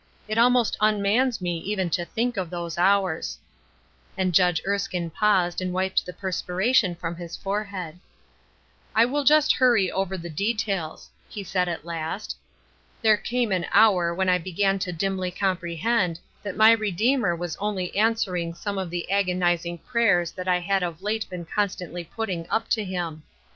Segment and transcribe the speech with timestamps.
[0.27, 3.37] It almost un mans me even to think of those hours."
[4.17, 7.99] And Judge Erskine paused and wiped the perspira tion from his forehead."
[8.95, 12.35] I will just hurry over the details," he said at last.
[13.03, 17.95] ''There came an hour when I began to dimly comprehend that my Redeemer was only
[17.95, 22.49] answering some of the agonizing prayers that I had of late been con stantly putting
[22.49, 23.21] up to him.